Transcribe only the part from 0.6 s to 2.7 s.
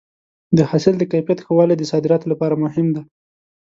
حاصل د کیفیت ښه والی د صادراتو لپاره